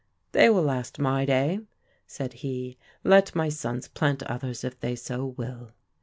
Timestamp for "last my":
0.63-1.25